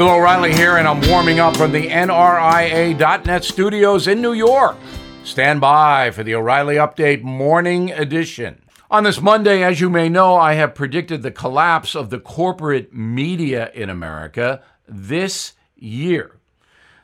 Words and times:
Bill 0.00 0.14
O'Reilly 0.14 0.54
here, 0.54 0.78
and 0.78 0.88
I'm 0.88 1.06
warming 1.10 1.40
up 1.40 1.54
from 1.58 1.72
the 1.72 1.88
NRIA.net 1.88 3.44
studios 3.44 4.08
in 4.08 4.22
New 4.22 4.32
York. 4.32 4.78
Stand 5.24 5.60
by 5.60 6.10
for 6.10 6.22
the 6.22 6.34
O'Reilly 6.34 6.76
Update 6.76 7.20
Morning 7.20 7.90
Edition. 7.90 8.62
On 8.90 9.04
this 9.04 9.20
Monday, 9.20 9.62
as 9.62 9.78
you 9.78 9.90
may 9.90 10.08
know, 10.08 10.36
I 10.36 10.54
have 10.54 10.74
predicted 10.74 11.20
the 11.20 11.30
collapse 11.30 11.94
of 11.94 12.08
the 12.08 12.18
corporate 12.18 12.94
media 12.94 13.70
in 13.74 13.90
America 13.90 14.62
this 14.88 15.52
year. 15.76 16.38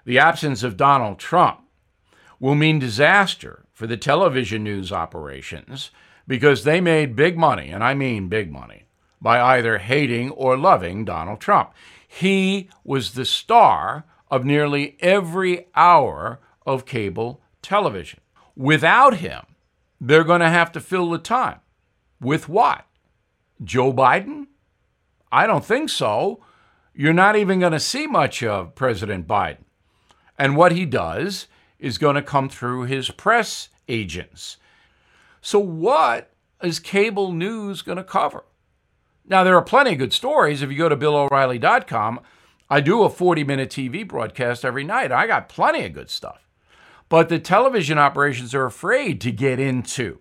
The 0.06 0.18
absence 0.18 0.62
of 0.62 0.78
Donald 0.78 1.18
Trump 1.18 1.60
will 2.40 2.54
mean 2.54 2.78
disaster 2.78 3.66
for 3.74 3.86
the 3.86 3.98
television 3.98 4.64
news 4.64 4.90
operations 4.90 5.90
because 6.26 6.64
they 6.64 6.80
made 6.80 7.14
big 7.14 7.36
money, 7.36 7.68
and 7.68 7.84
I 7.84 7.92
mean 7.92 8.30
big 8.30 8.50
money, 8.50 8.85
by 9.26 9.56
either 9.56 9.78
hating 9.78 10.30
or 10.30 10.56
loving 10.56 11.04
Donald 11.04 11.40
Trump. 11.40 11.72
He 12.06 12.68
was 12.84 13.14
the 13.14 13.24
star 13.24 14.04
of 14.30 14.44
nearly 14.44 14.96
every 15.00 15.66
hour 15.74 16.38
of 16.64 16.86
cable 16.86 17.40
television. 17.60 18.20
Without 18.54 19.16
him, 19.16 19.42
they're 20.00 20.22
going 20.22 20.42
to 20.42 20.48
have 20.48 20.70
to 20.70 20.80
fill 20.80 21.10
the 21.10 21.18
time. 21.18 21.58
With 22.20 22.48
what? 22.48 22.86
Joe 23.64 23.92
Biden? 23.92 24.46
I 25.32 25.48
don't 25.48 25.64
think 25.64 25.90
so. 25.90 26.44
You're 26.94 27.12
not 27.12 27.34
even 27.34 27.58
going 27.58 27.72
to 27.72 27.80
see 27.80 28.06
much 28.06 28.44
of 28.44 28.76
President 28.76 29.26
Biden. 29.26 29.64
And 30.38 30.56
what 30.56 30.70
he 30.70 30.86
does 30.86 31.48
is 31.80 31.98
going 31.98 32.14
to 32.14 32.22
come 32.22 32.48
through 32.48 32.84
his 32.84 33.10
press 33.10 33.70
agents. 33.88 34.58
So, 35.40 35.58
what 35.58 36.30
is 36.62 36.78
cable 36.78 37.32
news 37.32 37.82
going 37.82 37.98
to 37.98 38.04
cover? 38.04 38.44
Now, 39.28 39.42
there 39.42 39.56
are 39.56 39.62
plenty 39.62 39.92
of 39.92 39.98
good 39.98 40.12
stories. 40.12 40.62
If 40.62 40.70
you 40.70 40.78
go 40.78 40.88
to 40.88 40.96
BillO'Reilly.com, 40.96 42.20
I 42.70 42.80
do 42.80 43.02
a 43.02 43.10
40 43.10 43.44
minute 43.44 43.70
TV 43.70 44.06
broadcast 44.06 44.64
every 44.64 44.84
night. 44.84 45.10
I 45.10 45.26
got 45.26 45.48
plenty 45.48 45.84
of 45.84 45.92
good 45.92 46.10
stuff. 46.10 46.48
But 47.08 47.28
the 47.28 47.38
television 47.38 47.98
operations 47.98 48.54
are 48.54 48.64
afraid 48.64 49.20
to 49.20 49.30
get 49.30 49.60
into 49.60 50.20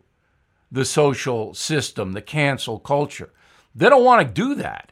the 0.72 0.86
social 0.86 1.54
system, 1.54 2.14
the 2.14 2.22
cancel 2.22 2.80
culture. 2.80 3.32
They 3.74 3.90
don't 3.90 4.06
want 4.06 4.28
to 4.28 4.34
do 4.34 4.56
that 4.56 4.92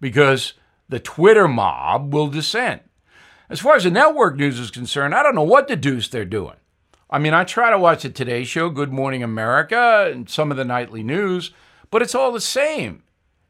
because 0.00 0.54
the 0.88 1.00
Twitter 1.00 1.48
mob 1.48 2.12
will 2.12 2.28
descend. 2.28 2.80
As 3.48 3.60
far 3.60 3.76
as 3.76 3.84
the 3.84 3.90
network 3.90 4.36
news 4.36 4.58
is 4.58 4.70
concerned, 4.70 5.14
I 5.14 5.22
don't 5.22 5.34
know 5.34 5.42
what 5.42 5.68
the 5.68 5.76
deuce 5.76 6.08
they're 6.08 6.24
doing. 6.24 6.56
I 7.10 7.18
mean, 7.18 7.34
I 7.34 7.44
try 7.44 7.70
to 7.70 7.78
watch 7.78 8.02
the 8.02 8.10
Today 8.10 8.44
Show, 8.44 8.70
Good 8.70 8.92
Morning 8.92 9.22
America, 9.22 10.10
and 10.10 10.28
some 10.28 10.50
of 10.50 10.56
the 10.56 10.64
nightly 10.64 11.02
news, 11.02 11.52
but 11.90 12.02
it's 12.02 12.14
all 12.14 12.32
the 12.32 12.40
same. 12.40 13.03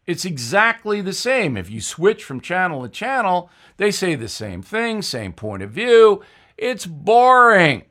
It's 0.07 0.25
exactly 0.25 1.01
the 1.01 1.13
same. 1.13 1.57
If 1.57 1.71
you 1.71 1.81
switch 1.81 2.25
from 2.25 2.41
channel 2.41 2.83
to 2.83 2.89
channel, 2.89 3.51
they 3.79 3.91
say 3.91 4.15
the 4.15 4.29
same 4.29 4.63
thing, 4.63 5.03
same 5.03 5.33
point 5.33 5.63
of 5.63 5.71
view. 5.71 6.23
It's 6.59 6.87
boring. 6.87 7.85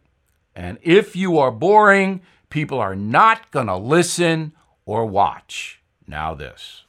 And 0.56 0.78
if 0.82 1.16
you 1.16 1.40
are 1.40 1.52
boring, 1.52 2.22
people 2.50 2.80
are 2.80 2.96
not 2.96 3.50
going 3.52 3.68
to 3.68 3.78
listen 3.78 4.54
or 4.86 5.06
watch. 5.06 5.82
Now, 6.08 6.36
this. 6.36 6.84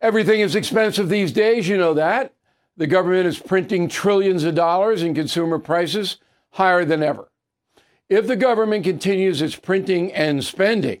Everything 0.00 0.40
is 0.40 0.56
expensive 0.56 1.08
these 1.08 1.30
days, 1.30 1.68
you 1.68 1.76
know 1.76 1.94
that. 1.94 2.34
The 2.76 2.86
government 2.86 3.26
is 3.26 3.38
printing 3.38 3.88
trillions 3.88 4.44
of 4.44 4.54
dollars 4.54 5.02
and 5.02 5.14
consumer 5.14 5.58
prices 5.58 6.16
higher 6.52 6.84
than 6.84 7.02
ever. 7.02 7.30
If 8.08 8.26
the 8.26 8.36
government 8.36 8.84
continues 8.84 9.42
its 9.42 9.54
printing 9.54 10.12
and 10.12 10.42
spending, 10.42 11.00